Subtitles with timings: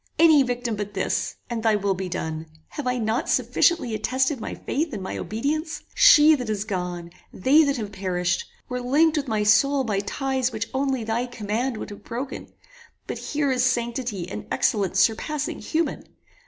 [0.17, 2.47] Any victim but this, and thy will be done.
[2.69, 5.83] Have I not sufficiently attested my faith and my obedience?
[5.93, 10.51] She that is gone, they that have perished, were linked with my soul by ties
[10.51, 12.51] which only thy command would have broken;
[13.05, 16.03] but here is sanctity and excellence surpassing human.